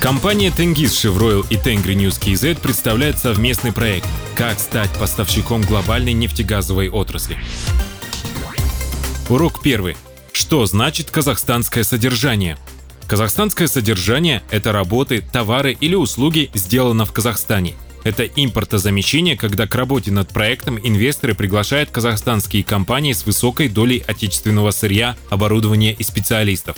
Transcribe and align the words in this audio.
Компания 0.00 0.50
Тенгиз 0.50 1.04
Chevroil 1.04 1.44
и 1.50 1.56
Tengri 1.56 1.94
News 1.94 2.18
KZ 2.18 2.58
представляют 2.58 3.18
совместный 3.18 3.70
проект 3.70 4.06
«Как 4.34 4.58
стать 4.58 4.90
поставщиком 4.92 5.60
глобальной 5.60 6.14
нефтегазовой 6.14 6.88
отрасли». 6.88 7.36
Урок 9.28 9.60
первый. 9.62 9.98
Что 10.32 10.64
значит 10.64 11.10
казахстанское 11.10 11.84
содержание? 11.84 12.56
Казахстанское 13.08 13.68
содержание– 13.68 14.42
это 14.50 14.72
работы, 14.72 15.20
товары 15.20 15.76
или 15.78 15.94
услуги, 15.94 16.50
сделано 16.54 17.04
в 17.04 17.12
Казахстане. 17.12 17.74
Это 18.02 18.24
импортозамещение, 18.24 19.36
когда 19.36 19.66
к 19.66 19.74
работе 19.74 20.10
над 20.10 20.30
проектом 20.30 20.78
инвесторы 20.82 21.34
приглашают 21.34 21.90
казахстанские 21.90 22.64
компании 22.64 23.12
с 23.12 23.26
высокой 23.26 23.68
долей 23.68 24.02
отечественного 24.06 24.70
сырья, 24.70 25.16
оборудования 25.28 25.92
и 25.92 26.02
специалистов. 26.02 26.76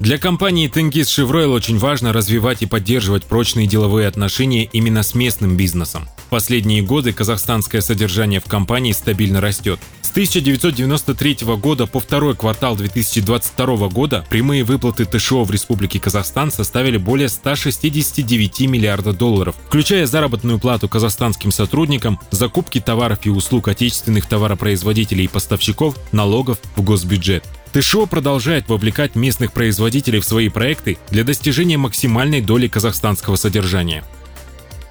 Для 0.00 0.16
компании 0.16 0.66
Тенгиз 0.66 1.08
Chevroil 1.08 1.52
очень 1.52 1.76
важно 1.76 2.14
развивать 2.14 2.62
и 2.62 2.66
поддерживать 2.66 3.24
прочные 3.24 3.66
деловые 3.66 4.08
отношения 4.08 4.64
именно 4.64 5.02
с 5.02 5.14
местным 5.14 5.58
бизнесом. 5.58 6.08
В 6.16 6.30
последние 6.30 6.80
годы 6.80 7.12
казахстанское 7.12 7.82
содержание 7.82 8.40
в 8.40 8.44
компании 8.44 8.92
стабильно 8.92 9.42
растет. 9.42 9.78
С 10.00 10.10
1993 10.10 11.40
года 11.58 11.86
по 11.86 12.00
второй 12.00 12.34
квартал 12.34 12.76
2022 12.76 13.88
года 13.88 14.24
прямые 14.30 14.64
выплаты 14.64 15.04
ТШО 15.04 15.44
в 15.44 15.50
Республике 15.50 16.00
Казахстан 16.00 16.50
составили 16.50 16.96
более 16.96 17.28
169 17.28 18.60
миллиардов 18.62 19.18
долларов, 19.18 19.54
включая 19.68 20.06
заработную 20.06 20.58
плату 20.58 20.88
казахстанским 20.88 21.52
сотрудникам, 21.52 22.18
закупки 22.30 22.80
товаров 22.80 23.18
и 23.24 23.28
услуг 23.28 23.68
отечественных 23.68 24.24
товаропроизводителей 24.24 25.26
и 25.26 25.28
поставщиков, 25.28 25.94
налогов 26.10 26.58
в 26.74 26.82
госбюджет. 26.82 27.44
ТШО 27.72 28.06
продолжает 28.06 28.68
вовлекать 28.68 29.14
местных 29.14 29.52
производителей 29.52 30.18
в 30.20 30.24
свои 30.24 30.48
проекты 30.48 30.98
для 31.10 31.22
достижения 31.24 31.76
максимальной 31.76 32.40
доли 32.40 32.68
казахстанского 32.68 33.36
содержания. 33.36 34.02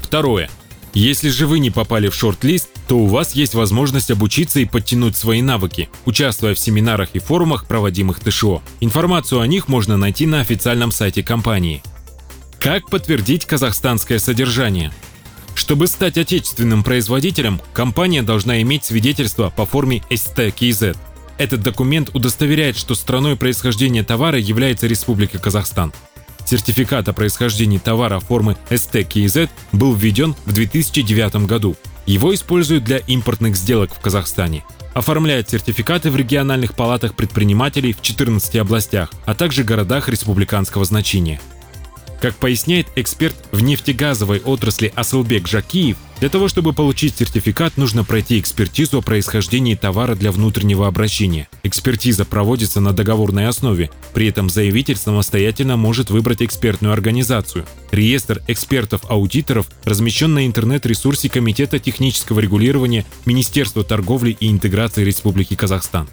Второе. 0.00 0.50
Если 0.94 1.28
же 1.28 1.48
вы 1.48 1.58
не 1.58 1.72
попали 1.72 2.08
в 2.08 2.14
шорт-лист, 2.14 2.68
то 2.86 2.98
у 2.98 3.06
вас 3.06 3.34
есть 3.34 3.54
возможность 3.54 4.12
обучиться 4.12 4.60
и 4.60 4.64
подтянуть 4.64 5.16
свои 5.16 5.42
навыки, 5.42 5.88
участвуя 6.04 6.54
в 6.54 6.58
семинарах 6.58 7.10
и 7.14 7.18
форумах, 7.18 7.66
проводимых 7.66 8.20
ТШО. 8.20 8.62
Информацию 8.78 9.40
о 9.40 9.46
них 9.48 9.66
можно 9.66 9.96
найти 9.96 10.24
на 10.24 10.40
официальном 10.40 10.92
сайте 10.92 11.24
компании. 11.24 11.82
Как 12.60 12.88
подтвердить 12.88 13.44
казахстанское 13.44 14.20
содержание? 14.20 14.92
Чтобы 15.56 15.88
стать 15.88 16.16
отечественным 16.16 16.84
производителем, 16.84 17.60
компания 17.72 18.22
должна 18.22 18.62
иметь 18.62 18.84
свидетельство 18.84 19.50
по 19.50 19.66
форме 19.66 20.02
STKZ. 20.10 20.96
Этот 21.38 21.62
документ 21.62 22.10
удостоверяет, 22.14 22.76
что 22.76 22.94
страной 22.94 23.36
происхождения 23.36 24.04
товара 24.04 24.38
является 24.38 24.86
Республика 24.86 25.38
Казахстан. 25.38 25.92
Сертификат 26.44 27.08
о 27.08 27.12
происхождении 27.12 27.78
товара 27.78 28.20
формы 28.20 28.56
STKZ 28.70 29.48
был 29.72 29.94
введен 29.94 30.34
в 30.44 30.52
2009 30.52 31.46
году. 31.46 31.76
Его 32.06 32.34
используют 32.34 32.84
для 32.84 32.98
импортных 32.98 33.56
сделок 33.56 33.94
в 33.94 34.00
Казахстане. 34.00 34.64
Оформляют 34.92 35.50
сертификаты 35.50 36.10
в 36.10 36.16
региональных 36.16 36.74
палатах 36.74 37.14
предпринимателей 37.14 37.92
в 37.92 38.00
14 38.00 38.56
областях, 38.56 39.10
а 39.24 39.34
также 39.34 39.64
городах 39.64 40.08
республиканского 40.08 40.84
значения. 40.84 41.40
Как 42.24 42.36
поясняет 42.36 42.86
эксперт 42.96 43.36
в 43.52 43.62
нефтегазовой 43.62 44.40
отрасли 44.40 44.90
Асылбек 44.96 45.46
Жакиев, 45.46 45.98
для 46.20 46.30
того, 46.30 46.48
чтобы 46.48 46.72
получить 46.72 47.18
сертификат, 47.18 47.76
нужно 47.76 48.02
пройти 48.02 48.40
экспертизу 48.40 48.96
о 48.96 49.02
происхождении 49.02 49.74
товара 49.74 50.14
для 50.14 50.32
внутреннего 50.32 50.86
обращения. 50.86 51.48
Экспертиза 51.64 52.24
проводится 52.24 52.80
на 52.80 52.94
договорной 52.94 53.46
основе, 53.46 53.90
при 54.14 54.26
этом 54.26 54.48
заявитель 54.48 54.96
самостоятельно 54.96 55.76
может 55.76 56.08
выбрать 56.08 56.40
экспертную 56.40 56.94
организацию. 56.94 57.66
Реестр 57.90 58.40
экспертов-аудиторов 58.48 59.66
размещен 59.84 60.32
на 60.32 60.46
интернет-ресурсе 60.46 61.28
Комитета 61.28 61.78
технического 61.78 62.40
регулирования 62.40 63.04
Министерства 63.26 63.84
торговли 63.84 64.34
и 64.40 64.50
интеграции 64.50 65.04
Республики 65.04 65.56
Казахстан. 65.56 66.08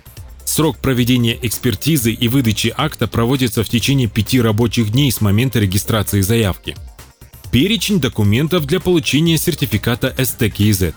Срок 0.52 0.80
проведения 0.80 1.40
экспертизы 1.42 2.12
и 2.12 2.28
выдачи 2.28 2.74
акта 2.76 3.08
проводится 3.08 3.64
в 3.64 3.70
течение 3.70 4.10
пяти 4.10 4.42
рабочих 4.42 4.92
дней 4.92 5.10
с 5.10 5.22
момента 5.22 5.60
регистрации 5.60 6.20
заявки. 6.20 6.76
Перечень 7.54 8.02
документов 8.02 8.66
для 8.66 8.82
получения 8.82 9.38
сертификата 9.38 10.14
СТКИЗ. 10.22 10.94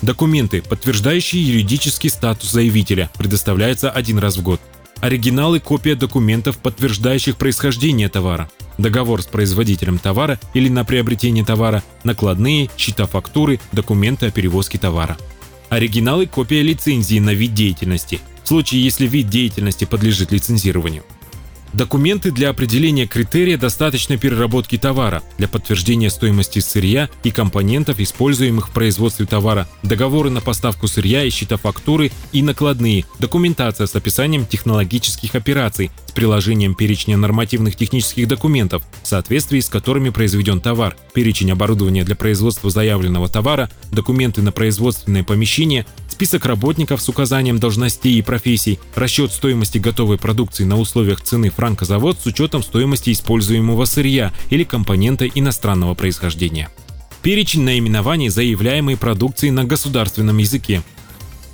Документы, 0.00 0.62
подтверждающие 0.62 1.42
юридический 1.42 2.08
статус 2.08 2.52
заявителя, 2.52 3.10
предоставляются 3.18 3.90
один 3.90 4.20
раз 4.20 4.36
в 4.36 4.44
год. 4.44 4.60
Оригиналы 5.00 5.58
копия 5.58 5.96
документов, 5.96 6.58
подтверждающих 6.58 7.36
происхождение 7.36 8.08
товара. 8.08 8.48
Договор 8.78 9.22
с 9.22 9.26
производителем 9.26 9.98
товара 9.98 10.38
или 10.54 10.68
на 10.68 10.84
приобретение 10.84 11.44
товара, 11.44 11.82
накладные, 12.04 12.70
счета 12.76 13.06
фактуры, 13.06 13.58
документы 13.72 14.26
о 14.26 14.30
перевозке 14.30 14.78
товара. 14.78 15.18
Оригиналы 15.68 16.26
копия 16.26 16.62
лицензии 16.62 17.18
на 17.18 17.34
вид 17.34 17.54
деятельности– 17.54 18.20
в 18.44 18.48
случае, 18.48 18.84
если 18.84 19.06
вид 19.06 19.30
деятельности 19.30 19.86
подлежит 19.86 20.30
лицензированию. 20.30 21.02
Документы 21.74 22.30
для 22.30 22.50
определения 22.50 23.08
критерия 23.08 23.58
достаточной 23.58 24.16
переработки 24.16 24.78
товара, 24.78 25.24
для 25.38 25.48
подтверждения 25.48 26.08
стоимости 26.08 26.60
сырья 26.60 27.10
и 27.24 27.32
компонентов, 27.32 27.98
используемых 27.98 28.68
в 28.68 28.70
производстве 28.70 29.26
товара, 29.26 29.66
договоры 29.82 30.30
на 30.30 30.40
поставку 30.40 30.86
сырья 30.86 31.24
и 31.24 31.30
счета 31.30 31.56
фактуры 31.56 32.12
и 32.30 32.42
накладные, 32.42 33.04
документация 33.18 33.88
с 33.88 33.96
описанием 33.96 34.46
технологических 34.46 35.34
операций, 35.34 35.90
с 36.06 36.12
приложением 36.12 36.76
перечня 36.76 37.16
нормативных 37.16 37.74
технических 37.74 38.28
документов, 38.28 38.84
в 39.02 39.08
соответствии 39.08 39.58
с 39.58 39.68
которыми 39.68 40.10
произведен 40.10 40.60
товар, 40.60 40.96
перечень 41.12 41.50
оборудования 41.50 42.04
для 42.04 42.14
производства 42.14 42.70
заявленного 42.70 43.28
товара, 43.28 43.68
документы 43.90 44.42
на 44.42 44.52
производственное 44.52 45.24
помещение, 45.24 45.86
список 46.08 46.46
работников 46.46 47.02
с 47.02 47.08
указанием 47.08 47.58
должностей 47.58 48.16
и 48.16 48.22
профессий, 48.22 48.78
расчет 48.94 49.32
стоимости 49.32 49.78
готовой 49.78 50.18
продукции 50.18 50.62
на 50.62 50.78
условиях 50.78 51.20
цены 51.20 51.50
франкозавод 51.64 52.18
с 52.20 52.26
учетом 52.26 52.62
стоимости 52.62 53.10
используемого 53.10 53.86
сырья 53.86 54.34
или 54.50 54.64
компонента 54.64 55.26
иностранного 55.26 55.94
происхождения. 55.94 56.68
Перечень 57.22 57.62
наименований 57.62 58.28
заявляемой 58.28 58.98
продукции 58.98 59.48
на 59.48 59.64
государственном 59.64 60.36
языке. 60.36 60.82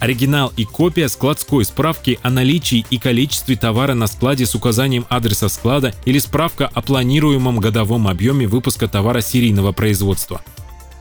Оригинал 0.00 0.52
и 0.56 0.64
копия 0.64 1.08
складской 1.08 1.64
справки 1.64 2.18
о 2.22 2.30
наличии 2.30 2.84
и 2.90 2.98
количестве 2.98 3.54
товара 3.54 3.94
на 3.94 4.08
складе 4.08 4.46
с 4.46 4.56
указанием 4.56 5.06
адреса 5.08 5.48
склада 5.48 5.94
или 6.04 6.18
справка 6.18 6.66
о 6.66 6.82
планируемом 6.82 7.60
годовом 7.60 8.08
объеме 8.08 8.48
выпуска 8.48 8.88
товара 8.88 9.20
серийного 9.20 9.70
производства. 9.70 10.42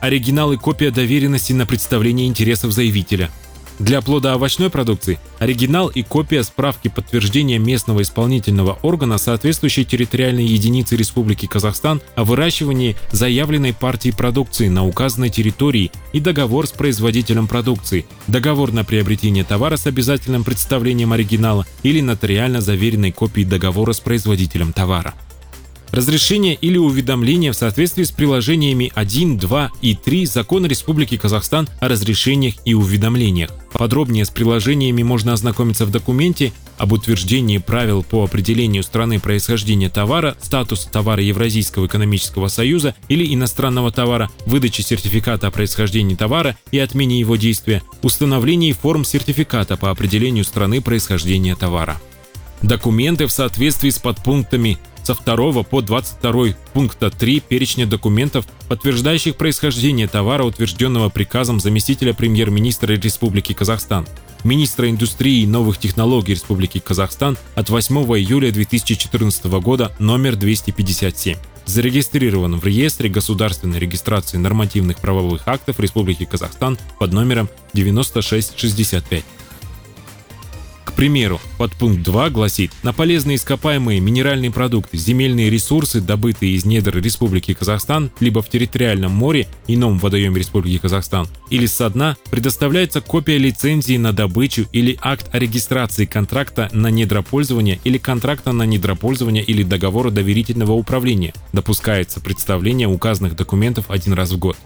Оригинал 0.00 0.52
и 0.52 0.56
копия 0.56 0.92
доверенности 0.92 1.52
на 1.52 1.66
представление 1.66 2.28
интересов 2.28 2.70
заявителя– 2.70 3.28
для 3.80 4.02
плодоовощной 4.02 4.70
продукции 4.70 5.18
оригинал 5.38 5.88
и 5.88 6.02
копия 6.02 6.44
справки 6.44 6.88
подтверждения 6.88 7.58
местного 7.58 8.02
исполнительного 8.02 8.78
органа 8.82 9.18
соответствующей 9.18 9.84
территориальной 9.84 10.44
единицы 10.44 10.96
Республики 10.96 11.46
Казахстан 11.46 12.00
о 12.14 12.24
выращивании 12.24 12.96
заявленной 13.10 13.72
партии 13.72 14.10
продукции 14.10 14.68
на 14.68 14.86
указанной 14.86 15.30
территории 15.30 15.90
и 16.12 16.20
договор 16.20 16.66
с 16.66 16.72
производителем 16.72 17.48
продукции, 17.48 18.06
договор 18.28 18.72
на 18.72 18.84
приобретение 18.84 19.44
товара 19.44 19.76
с 19.76 19.86
обязательным 19.86 20.44
представлением 20.44 21.12
оригинала 21.12 21.66
или 21.82 22.02
нотариально 22.02 22.60
заверенной 22.60 23.12
копией 23.12 23.48
договора 23.48 23.92
с 23.92 24.00
производителем 24.00 24.72
товара 24.72 25.14
разрешение 25.90 26.54
или 26.54 26.78
уведомление 26.78 27.50
в 27.50 27.56
соответствии 27.56 28.04
с 28.04 28.12
приложениями 28.12 28.92
1, 28.94 29.38
2 29.38 29.70
и 29.82 29.96
3 29.96 30.26
Закона 30.26 30.66
Республики 30.66 31.16
Казахстан 31.16 31.68
о 31.80 31.88
разрешениях 31.88 32.54
и 32.64 32.74
уведомлениях. 32.74 33.50
Подробнее 33.80 34.26
с 34.26 34.28
приложениями 34.28 35.02
можно 35.02 35.32
ознакомиться 35.32 35.86
в 35.86 35.90
документе 35.90 36.52
об 36.76 36.92
утверждении 36.92 37.56
правил 37.56 38.02
по 38.02 38.22
определению 38.22 38.82
страны 38.82 39.18
происхождения 39.18 39.88
товара, 39.88 40.36
статуса 40.38 40.90
товара 40.90 41.22
Евразийского 41.22 41.86
экономического 41.86 42.48
союза 42.48 42.94
или 43.08 43.34
иностранного 43.34 43.90
товара, 43.90 44.28
выдаче 44.44 44.82
сертификата 44.82 45.46
о 45.46 45.50
происхождении 45.50 46.14
товара 46.14 46.58
и 46.70 46.78
отмене 46.78 47.18
его 47.18 47.36
действия, 47.36 47.82
установлении 48.02 48.72
форм 48.72 49.02
сертификата 49.02 49.78
по 49.78 49.88
определению 49.88 50.44
страны 50.44 50.82
происхождения 50.82 51.56
товара. 51.56 51.98
Документы 52.60 53.26
в 53.26 53.32
соответствии 53.32 53.88
с 53.88 53.98
подпунктами 53.98 54.76
со 55.02 55.14
2 55.14 55.62
по 55.62 55.80
22 55.80 56.54
пункта 56.72 57.10
3 57.10 57.40
перечня 57.40 57.86
документов, 57.86 58.46
подтверждающих 58.68 59.36
происхождение 59.36 60.08
товара, 60.08 60.44
утвержденного 60.44 61.08
приказом 61.08 61.60
заместителя 61.60 62.14
премьер-министра 62.14 62.92
Республики 62.94 63.52
Казахстан. 63.52 64.06
министра 64.44 64.88
индустрии 64.88 65.42
и 65.42 65.46
новых 65.46 65.78
технологий 65.78 66.32
Республики 66.32 66.78
Казахстан 66.78 67.36
от 67.54 67.68
8 67.68 67.96
июля 67.96 68.50
2014 68.50 69.44
года 69.46 69.92
номер 69.98 70.36
257 70.36 71.36
зарегистрирован 71.66 72.58
в 72.58 72.64
реестре 72.64 73.08
государственной 73.08 73.78
регистрации 73.78 74.38
нормативных 74.38 74.98
правовых 74.98 75.42
актов 75.46 75.78
Республики 75.80 76.24
Казахстан 76.24 76.78
под 76.98 77.12
номером 77.12 77.48
9665 77.74 79.24
примеру, 81.00 81.40
подпункт 81.56 82.02
2 82.02 82.28
гласит, 82.28 82.72
на 82.82 82.92
полезные 82.92 83.36
ископаемые 83.36 84.00
минеральные 84.00 84.50
продукты, 84.50 84.98
земельные 84.98 85.48
ресурсы, 85.48 86.02
добытые 86.02 86.52
из 86.52 86.66
недр 86.66 86.98
Республики 86.98 87.54
Казахстан, 87.54 88.10
либо 88.20 88.42
в 88.42 88.50
территориальном 88.50 89.10
море, 89.10 89.48
ином 89.66 89.98
водоеме 89.98 90.38
Республики 90.38 90.76
Казахстан, 90.76 91.26
или 91.48 91.64
со 91.64 91.88
дна, 91.88 92.18
предоставляется 92.30 93.00
копия 93.00 93.38
лицензии 93.38 93.96
на 93.96 94.12
добычу 94.12 94.66
или 94.72 94.98
акт 95.00 95.34
о 95.34 95.38
регистрации 95.38 96.04
контракта 96.04 96.68
на 96.72 96.88
недропользование 96.88 97.80
или 97.82 97.96
контракта 97.96 98.52
на 98.52 98.64
недропользование 98.64 99.42
или 99.42 99.62
договора 99.62 100.10
доверительного 100.10 100.72
управления. 100.72 101.32
Допускается 101.54 102.20
представление 102.20 102.88
указанных 102.88 103.36
документов 103.36 103.86
один 103.88 104.12
раз 104.12 104.32
в 104.32 104.38
год. 104.38 104.58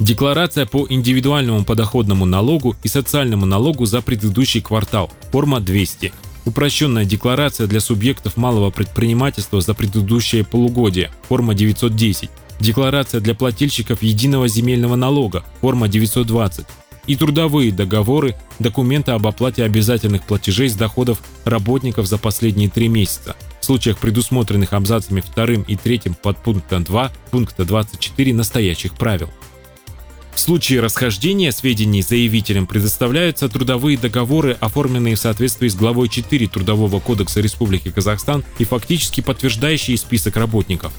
Декларация 0.00 0.64
по 0.64 0.86
индивидуальному 0.88 1.64
подоходному 1.64 2.24
налогу 2.24 2.76
и 2.84 2.88
социальному 2.88 3.46
налогу 3.46 3.84
за 3.84 4.00
предыдущий 4.00 4.60
квартал. 4.60 5.10
Форма 5.32 5.60
200. 5.60 6.12
Упрощенная 6.44 7.04
декларация 7.04 7.66
для 7.66 7.80
субъектов 7.80 8.36
малого 8.36 8.70
предпринимательства 8.70 9.60
за 9.60 9.74
предыдущее 9.74 10.44
полугодие. 10.44 11.10
Форма 11.28 11.54
910. 11.54 12.30
Декларация 12.60 13.20
для 13.20 13.34
плательщиков 13.34 14.02
единого 14.02 14.46
земельного 14.46 14.94
налога. 14.94 15.44
Форма 15.60 15.88
920 15.88 16.66
и 17.08 17.16
трудовые 17.16 17.72
договоры, 17.72 18.36
документы 18.58 19.12
об 19.12 19.26
оплате 19.26 19.64
обязательных 19.64 20.24
платежей 20.24 20.68
с 20.68 20.74
доходов 20.74 21.22
работников 21.44 22.06
за 22.06 22.18
последние 22.18 22.68
три 22.68 22.88
месяца. 22.88 23.34
В 23.60 23.64
случаях, 23.64 23.98
предусмотренных 23.98 24.74
абзацами 24.74 25.22
2 25.34 25.64
и 25.66 25.76
3 25.76 26.02
подпункта 26.22 26.78
2 26.78 27.12
пункта 27.30 27.64
24 27.64 28.34
настоящих 28.34 28.94
правил. 28.94 29.30
В 30.38 30.40
случае 30.40 30.78
расхождения 30.78 31.50
сведений 31.50 32.00
заявителям 32.00 32.68
предоставляются 32.68 33.48
трудовые 33.48 33.98
договоры, 33.98 34.56
оформленные 34.60 35.16
в 35.16 35.18
соответствии 35.18 35.66
с 35.66 35.74
главой 35.74 36.08
4 36.08 36.46
Трудового 36.46 37.00
кодекса 37.00 37.40
Республики 37.40 37.90
Казахстан 37.90 38.44
и 38.60 38.64
фактически 38.64 39.20
подтверждающие 39.20 39.98
список 39.98 40.36
работников. 40.36 40.92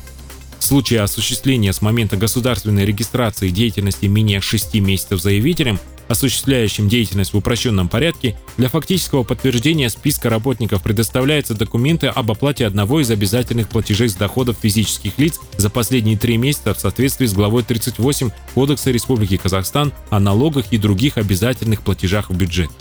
В 0.59 0.65
случае 0.65 1.03
осуществления 1.03 1.71
с 1.71 1.81
момента 1.81 2.17
государственной 2.17 2.85
регистрации 2.85 3.47
деятельности 3.47 4.07
менее 4.07 4.41
6 4.41 4.75
месяцев 4.81 5.21
заявителем 5.21 5.79
осуществляющим 6.09 6.89
деятельность 6.89 7.33
в 7.33 7.37
упрощенном 7.37 7.87
порядке, 7.87 8.35
для 8.57 8.67
фактического 8.67 9.23
подтверждения 9.23 9.89
списка 9.89 10.29
работников 10.29 10.81
предоставляются 10.83 11.53
документы 11.53 12.07
об 12.07 12.31
оплате 12.31 12.65
одного 12.65 12.99
из 12.99 13.09
обязательных 13.11 13.69
платежей 13.69 14.09
с 14.09 14.15
доходов 14.15 14.57
физических 14.61 15.17
лиц 15.17 15.39
за 15.55 15.69
последние 15.69 16.17
три 16.17 16.37
месяца 16.37 16.73
в 16.73 16.79
соответствии 16.79 17.27
с 17.27 17.33
главой 17.33 17.63
38 17.63 18.31
Кодекса 18.55 18.91
Республики 18.91 19.37
Казахстан 19.37 19.93
о 20.09 20.19
налогах 20.19 20.73
и 20.73 20.77
других 20.77 21.17
обязательных 21.17 21.81
платежах 21.81 22.31
в 22.31 22.35
бюджет. 22.35 22.71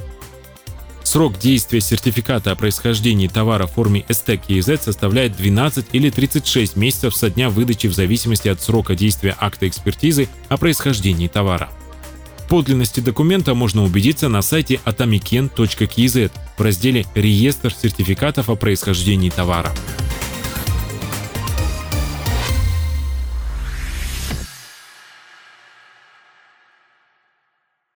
Срок 1.02 1.38
действия 1.38 1.80
сертификата 1.80 2.52
о 2.52 2.56
происхождении 2.56 3.28
товара 3.28 3.66
в 3.66 3.72
форме 3.72 4.04
СТ 4.10 4.32
КИЗ 4.46 4.80
составляет 4.82 5.36
12 5.36 5.86
или 5.92 6.10
36 6.10 6.76
месяцев 6.76 7.16
со 7.16 7.30
дня 7.30 7.48
выдачи 7.48 7.86
в 7.86 7.94
зависимости 7.94 8.48
от 8.48 8.60
срока 8.60 8.94
действия 8.94 9.34
акта 9.38 9.69
экспертизы 9.69 10.28
о 10.48 10.58
происхождении 10.58 11.28
товара 11.28 11.70
подлинности 12.48 13.00
документа 13.00 13.54
можно 13.54 13.84
убедиться 13.84 14.28
на 14.28 14.42
сайте 14.42 14.80
atomiken.kz 14.84 16.30
в 16.56 16.62
разделе 16.62 17.06
«Реестр 17.14 17.72
сертификатов 17.72 18.48
о 18.48 18.56
происхождении 18.56 19.30
товара». 19.30 19.70